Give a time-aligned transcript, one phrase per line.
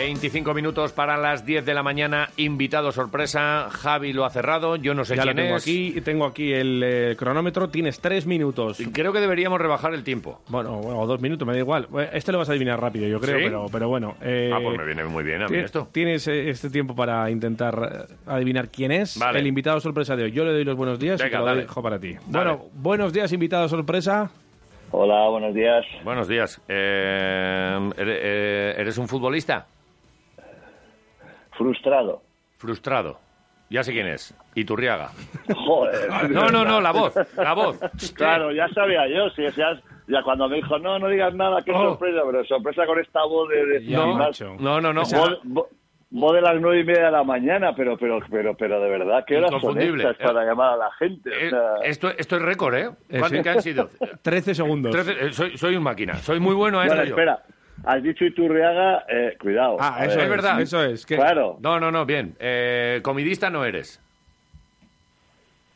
[0.00, 2.30] 25 minutos para las 10 de la mañana.
[2.38, 3.68] Invitado sorpresa.
[3.70, 4.76] Javi lo ha cerrado.
[4.76, 5.62] Yo no sé Ya lo quién tengo es.
[5.62, 7.68] aquí, tengo aquí el eh, cronómetro.
[7.68, 8.78] Tienes tres minutos.
[8.94, 10.40] Creo que deberíamos rebajar el tiempo.
[10.48, 11.86] Bueno, bueno, o dos minutos, me da igual.
[11.98, 13.44] Eh, Este lo vas a adivinar rápido, yo creo, ¿Sí?
[13.44, 14.16] pero, pero bueno.
[14.22, 15.86] eh, Ah, pues me viene muy bien a mí esto.
[15.92, 19.40] Tienes este tiempo para intentar adivinar quién es Vale.
[19.40, 20.32] el invitado sorpresa de hoy.
[20.32, 21.62] Yo le doy los buenos días y te lo dale.
[21.62, 22.14] dejo para ti.
[22.26, 22.52] Dale.
[22.54, 24.30] Bueno, buenos días, invitado sorpresa.
[24.92, 25.84] Hola, buenos días.
[26.04, 26.58] Buenos días.
[26.66, 29.66] ¿ere- eh, ¿Eres un futbolista?
[31.64, 32.22] Frustrado.
[32.56, 33.18] Frustrado.
[33.68, 34.34] Ya sé quién es.
[34.54, 35.10] Iturriaga.
[35.66, 36.30] Joder.
[36.30, 37.14] No, no, no, la voz.
[37.36, 37.78] La voz.
[38.16, 39.28] Claro, ya sabía yo.
[39.30, 41.90] Si ya, ya cuando me dijo, no, no digas nada, qué Oh.
[41.90, 43.80] sorpresa, pero sorpresa con esta voz de...
[43.80, 44.56] de macho.
[44.58, 45.02] No, no, no.
[45.02, 45.68] Voz, vo-
[46.08, 49.22] voz de las nueve y media de la mañana, pero, pero, pero, pero de verdad,
[49.26, 51.28] ¿qué horas son estas para llamar a la gente?
[51.30, 52.90] O Eh, sea, esto, esto es récord, ¿eh?
[53.10, 53.42] Eh, ¿Cuánto sí.
[53.42, 53.90] que han sido?
[54.22, 54.92] 13 segundos.
[54.96, 56.14] Trece- eh, soy, soy un máquina.
[56.16, 57.16] Soy muy bueno a bueno, esto yo.
[57.84, 59.76] Has dicho Iturriaga, eh, cuidado.
[59.80, 60.24] Ah, eso ver.
[60.24, 60.60] es verdad.
[60.60, 61.06] Eso es.
[61.06, 61.56] que- Claro.
[61.60, 62.34] No, no, no, bien.
[62.38, 64.00] Eh, comidista no eres.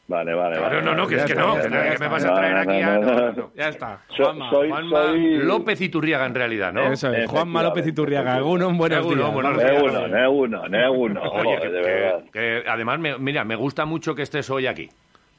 [0.06, 0.82] Vale, vale, No, vale.
[0.82, 1.54] no, no, que ya es que no.
[1.54, 2.98] que no, que me vas a traer No, aquí no, a...
[2.98, 3.32] no, no, no.
[3.32, 3.50] no.
[3.56, 4.00] Ya está.
[4.14, 4.50] So- Juanma.
[4.50, 5.36] soy, Juanma soy...
[5.38, 6.92] López Iturriaga en realidad, ¿no?
[6.92, 7.30] Eso es.
[7.30, 7.62] Juanma.
[7.62, 8.34] López Iturriaga.
[8.34, 9.32] Alguno, buenos Alguno, días.
[9.32, 9.72] buenos Buenos
[10.10, 10.28] días.
[10.28, 11.22] Uno, uno, uno.
[11.22, 12.24] Oye, que, de que- verdad.
[12.30, 14.90] que además, me- mira, me gusta mucho que estés hoy aquí.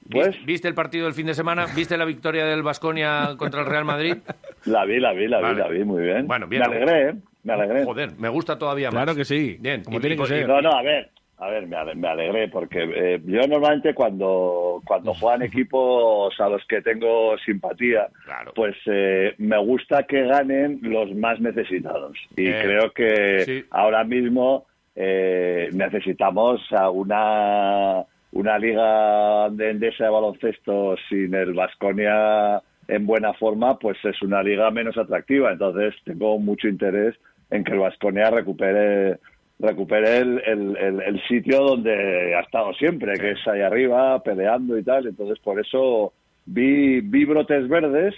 [0.09, 1.66] Pues- ¿Viste, el partido del fin de semana?
[1.75, 4.16] ¿Viste la victoria del Vasconia contra el Real Madrid?
[4.66, 5.53] La vi, la vi, la Vale.
[5.53, 6.25] vi, la vi, muy bien.
[6.28, 6.61] Bueno, bien.
[6.61, 7.14] Me alegré, ¿eh?
[7.43, 7.83] Me alegré.
[7.86, 9.04] Joder, me gusta todavía más.
[9.04, 9.58] Claro que sí.
[9.60, 9.83] Bien.
[9.83, 10.48] Como tiene que ser.
[10.48, 14.82] No, no, a ver, a ver, me, ale- me alegré porque eh, yo normalmente cuando,
[14.88, 18.54] cuando juegan equipos a los que tengo simpatía, Claro.
[18.55, 22.17] pues eh, me gusta que ganen los más necesitados.
[22.36, 23.66] Y Eh, creo que sí.
[23.70, 28.04] ahora mismo eh, necesitamos a una,
[28.36, 34.44] una liga de endesa de baloncesto sin el Vasconia en buena forma, pues es una
[34.44, 35.52] liga menos atractiva.
[35.52, 37.16] Entonces tengo mucho interés
[37.50, 39.18] en que el Vasconia recupere
[39.58, 44.78] recupere el, el, el- el sitio donde ha estado siempre, que es ahí arriba, peleando
[44.78, 45.08] y tal.
[45.08, 46.12] Entonces, por eso
[46.46, 48.14] vi, vi brotes verdes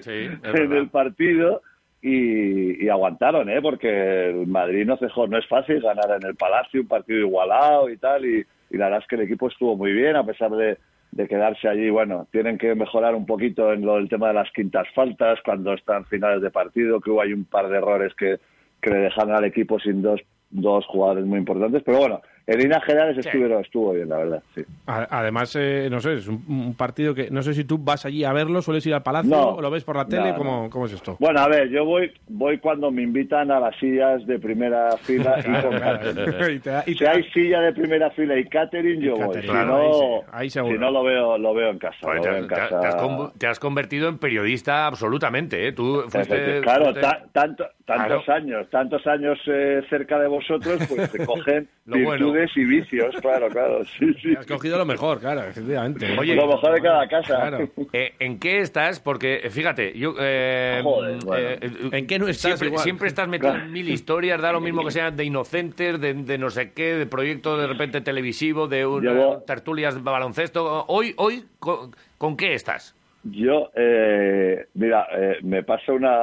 [0.00, 1.60] sí, en el partido
[2.00, 3.60] y, y aguantaron, ¿eh?
[3.60, 7.90] Porque el Madrid no cejó, no es fácil ganar en el Palacio, un partido igualado
[7.90, 8.24] y tal.
[8.24, 10.78] Y, y la verdad es que el equipo estuvo muy bien, a pesar de,
[11.12, 11.90] de quedarse allí.
[11.90, 15.74] Bueno, tienen que mejorar un poquito en lo, el tema de las quintas faltas, cuando
[15.74, 18.38] están finales de partido, que hubo ahí un par de errores que,
[18.80, 21.82] que le dejaron al equipo sin dos, dos jugadores muy importantes.
[21.84, 24.62] Pero bueno, en líneas generales estuvieron, estuvo bien, la verdad, sí.
[24.86, 28.24] Además, eh, no sé, es un, un partido que no sé si tú vas allí
[28.24, 29.48] a verlo, sueles ir al palacio, No.
[29.54, 30.70] o lo ves por la tele, No, ¿cómo, no.
[30.70, 31.16] cómo es esto?
[31.20, 35.36] Bueno, a ver, yo voy voy cuando me invitan a las sillas de primera fila
[35.38, 36.56] y con catering.
[36.56, 39.12] Y te da- y Si te da- hay silla de primera fila y catering, yo
[39.12, 39.20] voy.
[39.20, 41.96] catering, Si claro, no, ahí sí, ahí si no lo veo, lo veo en casa.
[42.12, 42.78] Lo te, veo has- en te casa.
[42.80, 45.72] has te has convertido en periodista absolutamente, ¿eh?
[45.72, 46.60] Tú fuiste...
[46.62, 48.42] Claro, fuiste- ta- tanto- tantos Claro.
[48.42, 52.31] años, tantos años eh, cerca de vosotros, pues te cogen Lo bueno.
[52.32, 54.34] Virtudes y vicios, claro, claro, sí, sí.
[54.36, 56.16] Has cogido lo mejor, claro, efectivamente.
[56.18, 57.36] Oye, lo mejor de cada casa.
[57.48, 57.68] Claro.
[57.92, 59.00] Eh, ¿En qué estás?
[59.00, 60.14] Porque, eh, fíjate, yo...
[60.18, 61.48] eh, Joder, bueno.
[61.92, 64.90] ¿En qué no estás Siempre, siempre estás metido en mil historias, da lo mismo que
[64.90, 69.02] sean de inocentes, de, de no sé qué, de proyecto de repente televisivo, de un,
[69.02, 70.84] Llevo- tertulias de baloncesto.
[70.88, 72.94] Hoy, hoy ¿con, con qué estás?
[73.24, 76.18] Yo, eh, mira, eh, me pasa una,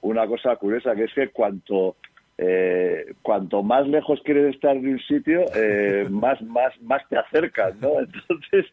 [0.00, 1.96] una cosa curiosa, que es que cuanto,
[2.38, 7.74] eh, cuanto más lejos quieres estar de un sitio, eh, más, más, más te acercas,
[7.80, 7.90] ¿no?
[8.00, 8.66] Entonces,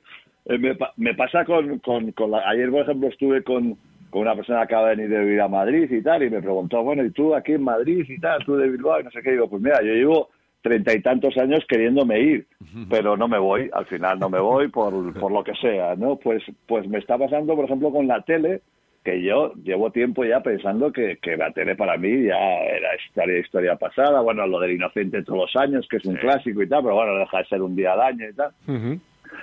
[0.46, 3.78] eh, me, me pasa con, con, con la- ayer, por ejemplo, estuve con,
[4.10, 6.42] con una persona que acaba de venir de vivir a Madrid y tal, y me
[6.42, 8.44] preguntó, bueno, ¿y tú aquí en Madrid y tal?
[8.46, 9.00] ¿Tú de Bilbao?
[9.00, 9.30] Y no sé qué.
[9.30, 10.30] Y digo, pues mira, yo llevo
[10.62, 12.48] treinta y tantos años queriéndome ir,
[12.90, 16.16] pero no me voy, al final no me voy por, por lo que sea, ¿no?
[16.16, 18.62] Pues, pues me está pasando, por ejemplo, con la tele,
[19.04, 23.40] que yo llevo tiempo ya pensando que, que la tele para mí ya era historia,
[23.40, 26.84] historia pasada, bueno, lo del inocente todos los años, que es un clásico y tal,
[26.84, 28.52] pero bueno, deja de ser un día al año y tal.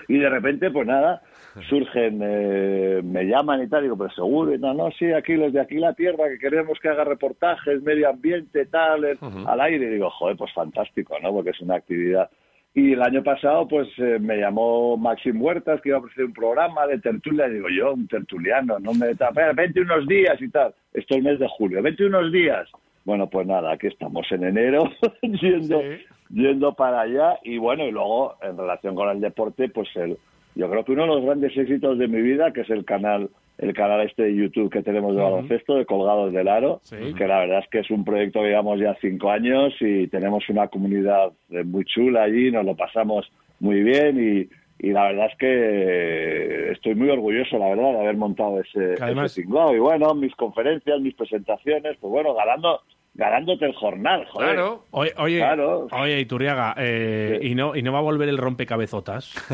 [0.08, 1.20] Y de repente, pues nada,
[1.68, 5.52] surgen, eh, me llaman y tal, digo, pero seguro, y no, no, sí, aquí los
[5.52, 9.90] de aquí la tierra, que queremos que haga reportajes, medio ambiente, tal, al aire, y
[9.90, 11.32] digo, joder, pues fantástico, ¿no?
[11.32, 12.30] Porque es una actividad
[12.72, 16.32] Y el año pasado, pues eh, me llamó Maxim Huertas, que iba a ofrecer un
[16.32, 17.48] programa de tertulia.
[17.48, 19.08] Y digo, yo, un tertuliano, no me.
[19.54, 20.72] Vente unos días y tal.
[20.94, 22.68] Esto es el mes de julio, vente unos días.
[23.04, 24.84] Bueno, pues nada, aquí estamos en enero,
[25.22, 25.82] yendo,
[26.28, 27.38] yendo para allá.
[27.42, 30.16] Y bueno, y luego, en relación con el deporte, pues el,
[30.54, 33.30] yo creo que uno de los grandes éxitos de mi vida, que es el canal
[33.60, 37.40] el canal este de YouTube que tenemos de baloncesto, de Colgados del Aro, que la
[37.40, 41.32] verdad es que es un proyecto que llevamos ya cinco años y tenemos una comunidad
[41.50, 46.72] eh, muy chula allí, nos lo pasamos muy bien y, y la verdad es que
[46.72, 51.14] estoy muy orgulloso, la verdad, de haber montado ese, ese Y bueno, mis conferencias, mis
[51.14, 52.80] presentaciones, pues bueno, ganando
[53.20, 54.54] ganándote el jornal, joder.
[54.54, 54.84] Claro.
[54.92, 55.44] Oye, oye,
[55.92, 59.34] oye Iturriaga, eh, ¿y, no, ¿y no va a volver el rompecabezotas?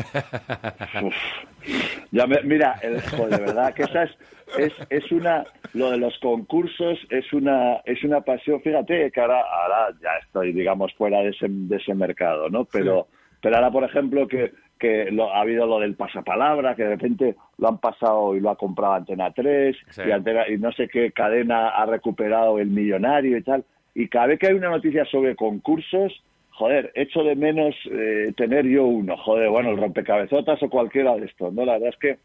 [2.11, 4.11] Ya mira, el, joder, de verdad que esa es,
[4.57, 5.43] es, es, una...
[5.73, 8.61] Lo de los concursos es una, es una pasión.
[8.61, 12.63] Fíjate que ahora, ahora ya estoy, digamos, fuera de ese, de ese mercado, ¿no?
[12.63, 13.07] Pero,
[13.41, 17.35] pero ahora, por ejemplo, que que lo, ha habido lo del pasapalabra, que de repente
[17.57, 21.69] lo han pasado y lo ha comprado Antena 3, y, y no sé qué cadena
[21.69, 23.63] ha recuperado el millonario y tal.
[23.95, 26.13] Y cada vez que hay una noticia sobre concursos,
[26.51, 31.25] joder, echo de menos eh, tener yo uno, joder, bueno, el rompecabezotas o cualquiera de
[31.25, 31.65] estos, ¿no?
[31.65, 32.17] La verdad es que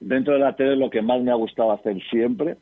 [0.00, 2.56] dentro de la tele es lo que más me ha gustado hacer siempre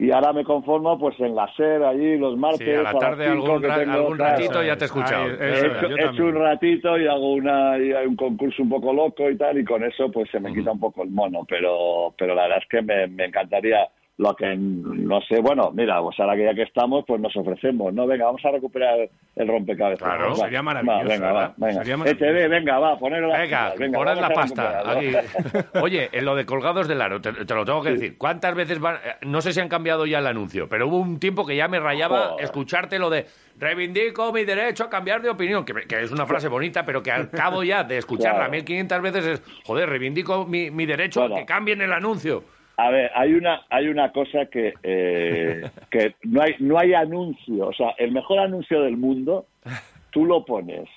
[0.00, 3.26] y ahora me conformo pues en la SER allí los martes sí, a la tarde
[3.26, 5.26] algún, ratito ya te he escuchado.
[5.26, 9.36] He, hecho, un ratito y hago una y hay un concurso un poco loco y
[9.36, 12.44] tal y con eso pues se me quita un poco el mono pero pero la
[12.44, 13.86] verdad es que me, me encantaría
[14.20, 17.94] lo que no sé, bueno, mira, pues ahora que ya que estamos, pues nos ofrecemos,
[17.94, 18.06] ¿no?
[18.06, 20.06] Venga, vamos a recuperar el rompecabezas.
[20.06, 21.08] Claro, sería maravilloso.
[21.08, 21.82] venga, va, venga.
[21.82, 24.82] Sería venga, va, ponerlo la Venga, venga la pasta.
[25.80, 28.18] Oye, en lo de colgados del aro, te, lo tengo que decir.
[28.18, 28.96] ¿Cuántas veces van?
[28.96, 31.68] Eh, no sé si han cambiado ya el anuncio, pero hubo un tiempo que ya
[31.68, 33.24] me rayaba escucharte lo de
[33.58, 37.30] reivindico mi derecho a cambiar de opinión, que, es una frase bonita, pero que al
[37.30, 41.80] cabo ya de escucharla 1500 veces es, joder, reivindico mi, mi derecho a que cambien
[41.80, 42.44] el anuncio.
[42.80, 47.68] A ver, hay una, hay una cosa que, eh, que no, hay, no hay anuncio,
[47.68, 49.44] o sea, el mejor anuncio del mundo,
[50.10, 50.88] tú lo pones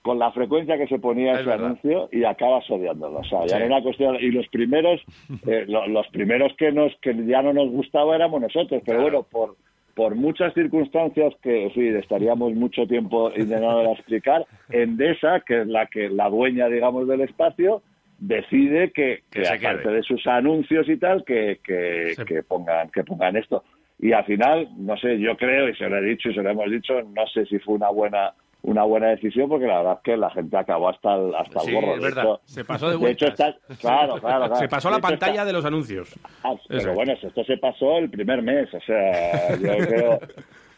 [0.00, 3.18] con la frecuencia que se ponía ese anuncio y acabas odiándolo.
[3.18, 4.16] O sea, ya era una cuestión.
[4.18, 5.02] Y los primeros,
[5.46, 9.56] eh, los primeros que nos que ya no nos gustaba éramos nosotros, pero bueno, por
[9.98, 16.08] por muchas circunstancias que sí, estaríamos mucho tiempo intentando explicar, Endesa, que es la que
[16.08, 17.82] la dueña, digamos, del espacio,
[18.18, 23.36] decide que, que, aparte de sus anuncios y tal, que, que, que, pongan, que pongan
[23.36, 23.64] esto.
[23.98, 26.50] Y al final, no sé, yo creo, y se lo he dicho y se lo
[26.50, 30.02] hemos dicho, no sé si fue una buena una buena decisión porque la verdad es
[30.02, 31.94] que la gente acabó hasta el, hasta el gorro.
[31.94, 32.40] Es verdad.
[32.44, 32.98] se pasó de.
[32.98, 36.18] De hecho, está, claro, claro, Se pasó la pantalla de los anuncios.
[36.42, 40.18] Ah, pero bueno, esto se pasó el primer mes, o sea, yo creo...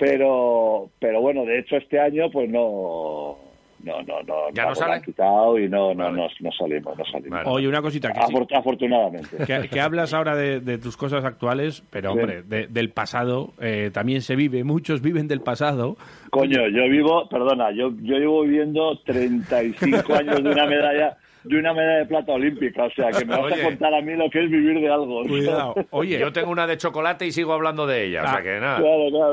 [0.00, 3.36] Pero, pero bueno, de hecho este año pues no
[3.82, 4.94] no, no, no, ya no, sale?
[4.94, 7.40] han quitado y no, no, no, no, salimos, no salimos.
[7.46, 8.20] Oye, una cosita que
[8.54, 9.36] afortunadamente.
[9.70, 14.64] Que, hablas ahora de, tus cosas actuales, pero hombre, del pasado eh, también se vive,
[14.64, 15.96] muchos viven del pasado.
[16.30, 21.72] Coño, yo vivo, perdona, yo, yo llevo viviendo 35 años de una medalla de una
[21.72, 22.84] medalla de plata olímpica.
[22.84, 25.22] O sea, que me vas a contar a mí lo que es vivir de algo.
[25.24, 25.74] Cuidado.
[25.90, 28.24] Oye, yo tengo una de chocolate y sigo hablando de ella.
[28.24, 28.80] o sea, que nada.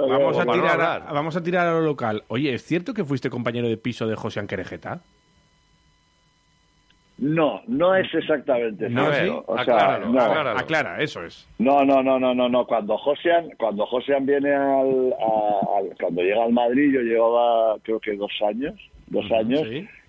[0.07, 2.23] vamos, a tirar a, vamos a tirar a lo local.
[2.27, 5.01] Oye, ¿es cierto que fuiste compañero de piso de José Anquerejeta?
[7.17, 9.43] No, no es exactamente no, cierto.
[9.47, 10.19] O sea, no.
[10.21, 11.47] aclara, eso es.
[11.57, 12.67] No, no, no, no, no, no.
[12.67, 15.15] Cuando Josean, cuando Josean viene al,
[15.99, 18.75] cuando llega al Madrid, yo llevaba creo que dos años,
[19.07, 19.63] dos años,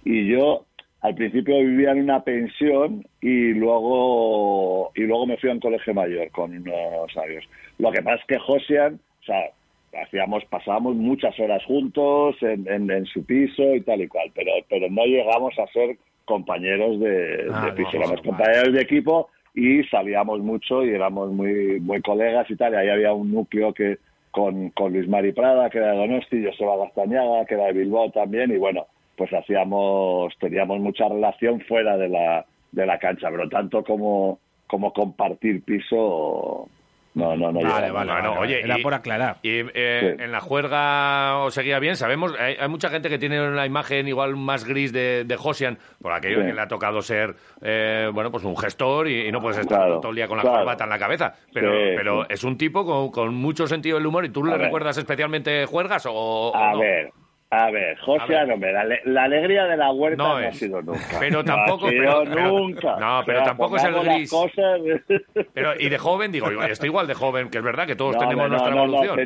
[0.05, 0.67] y yo
[1.01, 5.95] al principio vivía en una pensión y luego y luego me fui a un colegio
[5.95, 7.45] mayor con unos años.
[7.79, 9.51] Lo que pasa es que Josian, o sea,
[10.03, 14.89] hacíamos, pasábamos muchas horas juntos en, en, su piso y tal y cual, pero, pero
[14.91, 20.85] no llegamos a ser compañeros de, ah, piso, éramos compañeros de equipo y salíamos mucho
[20.85, 23.99] y éramos muy, muy colegas y tal, y ahí había un núcleo que
[24.31, 28.11] con, con Luis Mari Prada, que era de Donosti, Joseba Gastañaga, que era de Bilbao
[28.11, 28.87] también, y bueno,
[29.19, 34.93] pues hacíamos, teníamos mucha relación fuera de la, de la cancha, pero tanto como, como
[34.93, 36.69] compartir piso,
[37.15, 37.61] no, no, no.
[37.61, 39.39] Vale, vale, oye, era por aclarar.
[39.43, 43.67] Y eh, en la juerga os seguía bien, sabemos, hay, mucha gente que tiene una
[43.67, 48.09] imagen igual más gris de, de Josian, por aquello que le ha tocado ser, eh,
[48.15, 50.91] bueno, pues un gestor y, no puedes estar todo el día con la corbata en
[50.91, 54.45] la cabeza, pero, pero es un tipo con, con, mucho sentido del humor y tú
[54.45, 57.11] le recuerdas especialmente juergas o, A ver.
[57.51, 58.73] A ver, José Aromé,
[59.05, 61.01] la, alegría de la huerta no, ha sido nunca.
[61.19, 61.91] Pero tampoco.
[61.91, 62.97] No pero, nunca.
[63.01, 64.31] No, pero tampoco es el gris.
[65.55, 68.51] Pero, y de joven, digo, estoy igual de joven, que es verdad que todos tenemos
[68.51, 69.19] nuestra evolución.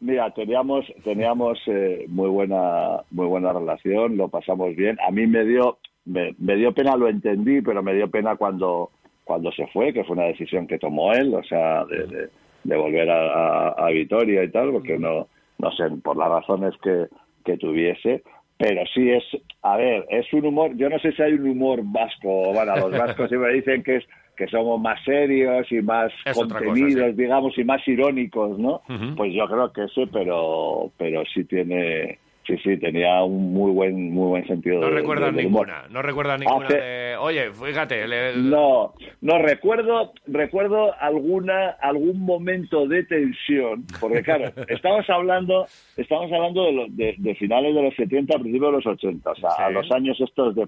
[0.00, 4.98] mira, teníamos, teníamos eh, muy buena, muy buena relación, lo pasamos bien.
[5.06, 8.90] A mí me dio, me, dio pena, lo entendí, pero me dio pena cuando,
[9.24, 12.28] cuando se fue, que fue una decisión que tomó él, o sea, de,
[12.62, 15.28] de, volver a, a, Vitoria y tal, porque no,
[15.58, 17.06] no sé, por las razones que,
[17.44, 18.22] que tuviese
[18.56, 19.24] pero sí es,
[19.62, 22.90] a ver, es un humor, yo no sé si hay un humor vasco, bueno, los
[22.98, 24.04] vascos siempre dicen que es
[24.36, 28.82] que somos más serios y más contenidos, digamos, y más irónicos, ¿no?
[29.16, 34.12] Pues yo creo que sí, pero, pero sí tiene, sí, sí, tenía un muy buen,
[34.12, 34.80] muy buen sentido.
[34.80, 38.06] No recuerdas ninguna, no recuerdas ninguna de, oye, fíjate.
[38.36, 46.64] No, no recuerdo, recuerdo alguna, algún momento de tensión, porque claro, estamos hablando, estamos hablando
[46.90, 50.20] de, de, finales de los 70, principios de los 80, o sea, a los años
[50.20, 50.66] estos de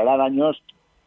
[0.00, 0.62] eran años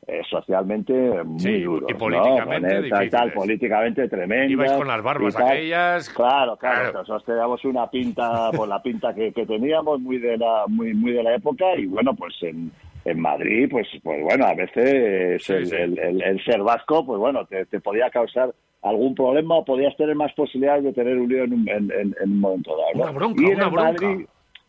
[0.07, 0.93] eh, socialmente
[1.23, 1.87] muy duro.
[1.89, 4.53] Y políticamente tal, políticamente tremendo.
[4.53, 6.09] Ibais con las barbas aquellas.
[6.09, 10.93] Claro, claro, nosotros teníamos una pinta, por la pinta que, teníamos, muy de la, muy,
[10.93, 12.71] muy de la época, y bueno, pues en,
[13.03, 17.79] en Madrid, pues, pues bueno, a veces el, el, ser vasco, pues bueno, te, te
[17.79, 18.53] podía causar
[18.85, 22.39] algún problema o podías tener más posibilidades de tener un lío en un, en, un
[22.39, 23.03] momento dado.
[23.03, 24.07] Una bronca, y una bronca.
[24.07, 24.25] Madrid,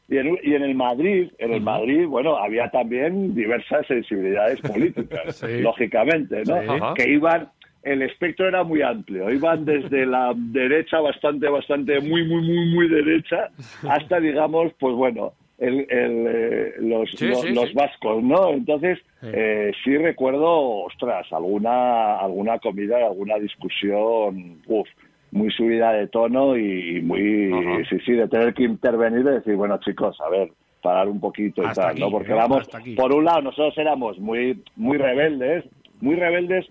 [0.08, 5.42] y en, y en, el Madrid, en el Madrid, bueno, había también diversas sensibilidades políticas,
[5.60, 6.94] lógicamente, ¿no?
[6.94, 7.48] Que iban,
[7.82, 12.88] el espectro era muy amplio, iban desde la derecha bastante, bastante, muy, muy, muy, muy
[12.88, 13.50] derecha,
[13.88, 18.50] hasta, digamos, pues bueno, el, el, eh, los, los, vascos, ¿no?
[18.50, 24.88] Entonces, eh, sí recuerdo, ostras, alguna, alguna comida, alguna discusión, uff,
[25.36, 29.78] muy subida de tono y muy, sí, sí, de tener que intervenir y decir, bueno,
[29.78, 30.50] chicos, a ver,
[30.82, 32.10] parar un poquito y tal, ¿no?
[32.10, 35.64] Porque vamos, por un lado, nosotros éramos muy, muy rebeldes,
[36.00, 36.66] muy rebeldes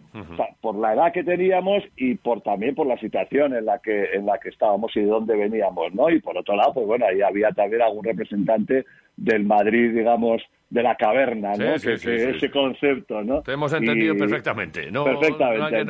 [0.62, 4.26] por la edad que teníamos y por también por la situación en la que en
[4.26, 6.10] la que estábamos y de dónde veníamos, ¿no?
[6.10, 8.86] Y por otro lado, pues bueno, ahí había también algún representante
[9.18, 11.76] del Madrid, digamos, de la caverna, ¿no?
[11.76, 13.42] ese concepto, ¿no?
[13.42, 15.06] Te hemos entendido perfectamente, ¿no?
[15.06, 15.86] Perfectamente.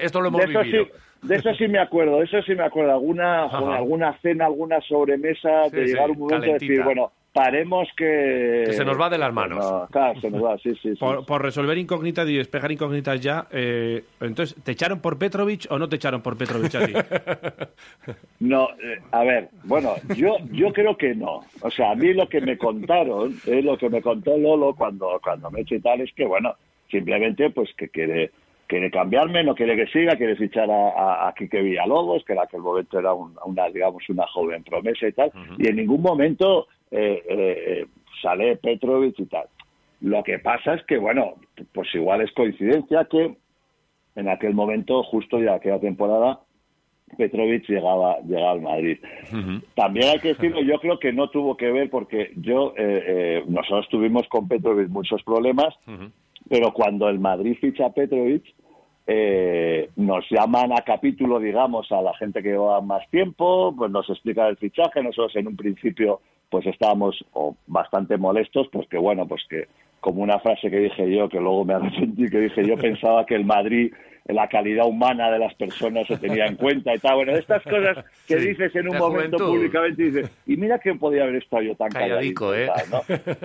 [0.00, 0.86] Esto lo hemos vivido.
[1.22, 2.90] De eso sí me acuerdo, de eso sí me acuerdo.
[2.90, 8.64] Alguna, alguna cena, alguna sobremesa, de llegar un momento de decir, bueno, paremos que...
[8.66, 9.88] Que se nos va de las manos.
[9.90, 10.94] claro, se nos va, sí, sí.
[10.98, 15.88] por, resolver incógnitas y despejar incógnitas ya, eh, entonces, ¿te echaron por Petrovich o no
[15.88, 16.92] te echaron por Petrovich a ti?
[18.40, 21.40] no, eh, a ver, bueno, yo, yo creo que no.
[21.62, 25.20] O sea, a mí lo que me contaron, eh, lo que me contó Lolo cuando,
[25.22, 26.54] cuando me eché y tal, es que, bueno,
[26.90, 28.30] simplemente pues que quiere
[28.66, 32.60] quiere cambiarme, no quiere que siga, quiere fichar a, a, Quique Villalobos, que en aquel
[32.60, 37.86] momento era una, digamos, una joven promesa y tal, y en ningún momento eh, eh,
[38.20, 39.46] sale Petrovic y tal.
[40.00, 41.34] Lo que pasa es que, bueno,
[41.72, 43.36] pues igual es coincidencia que
[44.14, 46.40] en aquel momento, justo ya aquella temporada,
[47.16, 48.98] Petrovic llegaba, llegaba al Madrid.
[49.74, 53.88] También hay que decirlo, yo creo que no tuvo que ver porque yo, eh, nosotros
[53.90, 55.74] tuvimos con Petrovic muchos problemas,
[56.48, 58.44] pero cuando el Madrid ficha a Petrovic,
[59.06, 64.08] eh, nos llaman a capítulo, digamos, a la gente que lleva más tiempo, pues nos
[64.08, 65.02] explica el fichaje.
[65.02, 66.20] Nosotros en un principio
[66.52, 67.24] pues estábamos
[67.66, 69.68] bastante molestos, pues que bueno, pues que
[70.00, 73.34] como una frase que dije yo, que luego me arrepentí, que dije yo pensaba que
[73.34, 73.90] el Madrid
[74.26, 77.16] la calidad humana de las personas se tenía en cuenta y tal.
[77.16, 81.24] Bueno, estas cosas que dices en un momento públicamente y dices, y mira que podía
[81.24, 82.54] haber estado yo tan calladito.
[82.54, 82.70] ¿eh?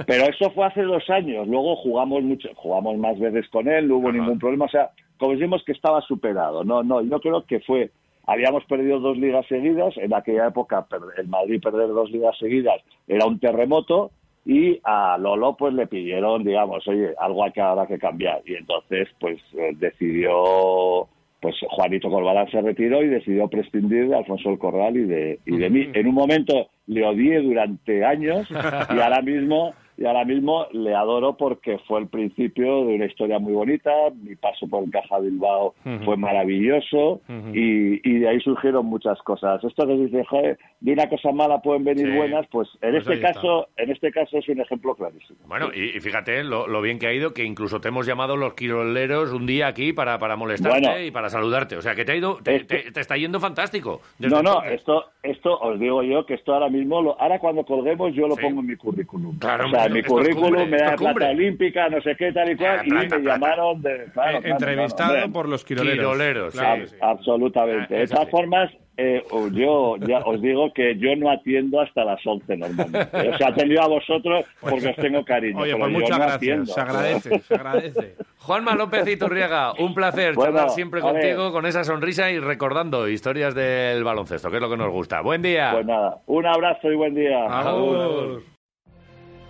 [0.06, 1.48] Pero eso fue hace dos años.
[1.48, 4.66] Luego jugamos mucho, jugamos más veces con él, no hubo ningún problema.
[4.66, 6.64] O sea, como decimos que estaba superado.
[6.64, 7.90] No, no, yo creo que fue
[8.28, 10.86] habíamos perdido dos ligas seguidas, en aquella época
[11.18, 14.12] el Madrid perder dos ligas seguidas era un terremoto,
[14.48, 19.10] y a Lolo pues le pidieron, digamos, oye, algo que habrá que cambiar y entonces
[19.20, 21.10] pues eh, decidió
[21.42, 25.58] pues Juanito Corbalán se retiró y decidió prescindir de Alfonso el Corral y de, y
[25.58, 25.90] de mí.
[25.94, 31.36] En un momento le odié durante años y ahora mismo y ahora mismo le adoro
[31.38, 33.92] porque fue el principio de una historia muy bonita.
[34.22, 35.74] Mi paso por el Caja Bilbao
[36.06, 39.64] fue maravilloso y, y, de ahí surgieron muchas cosas.
[39.64, 43.20] Esto que dice, joder, de una cosa mala pueden venir buenas, pues en pues este
[43.20, 45.40] caso, en este caso es un ejemplo clarísimo.
[45.48, 49.34] Bueno, y, fíjate lo, bien que ha ido, que incluso te hemos llamado los quiroleros
[49.34, 51.76] un día aquí para, para molestarte y para saludarte.
[51.76, 52.66] O sea, que te ha ido, te,
[53.00, 54.02] está yendo fantástico.
[54.20, 58.14] No, no, esto, esto os digo yo que esto ahora mismo, lo, ahora cuando colguemos
[58.14, 59.40] yo lo pongo en mi currículum.
[59.40, 62.92] Claro, en mi currículum, me da plata olímpica, no sé qué, tal y cual, y
[62.92, 64.06] me llamaron de...
[64.14, 66.56] Claro, entrevistado por los quiroleros.
[67.02, 67.96] Absolutamente.
[67.96, 72.58] de todas formas, eh, yo ya os digo que yo no atiendo hasta las 11
[72.58, 73.30] normalmente.
[73.30, 75.60] O sea, atendido a vosotros porque os tengo cariño.
[75.60, 76.74] Oye, pues muchas gracias.
[76.74, 78.16] Se agradece, se agradece.
[78.40, 84.04] Juanma López Iturriaga, un placer charlar siempre contigo con esa sonrisa y recordando historias del
[84.04, 85.22] baloncesto, que es lo que nos gusta.
[85.22, 85.70] Buen día.
[85.74, 87.46] Pues nada, un abrazo y buen día.
[87.48, 88.57] Adiós.